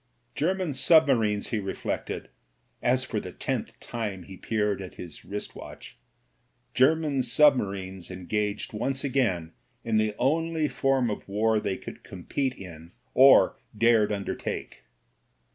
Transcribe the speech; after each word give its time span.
German 0.33 0.73
submarines, 0.73 1.49
he 1.49 1.59
reflected, 1.59 2.29
as 2.81 3.03
for 3.03 3.19
the 3.19 3.31
tenth 3.31 3.79
time 3.79 4.23
he 4.23 4.35
peered 4.35 4.81
at 4.81 4.95
his 4.95 5.23
wrist 5.23 5.55
watch, 5.55 5.95
German 6.73 7.21
submarines 7.21 8.09
engaged 8.09 8.73
once 8.73 9.03
again 9.03 9.51
in 9.83 9.97
the 9.97 10.15
only 10.17 10.67
form 10.67 11.11
of 11.11 11.29
war 11.29 11.59
they 11.59 11.77
could 11.77 12.01
compete 12.03 12.55
in 12.55 12.93
or 13.13 13.59
dared 13.77 14.11
undertake. 14.11 14.85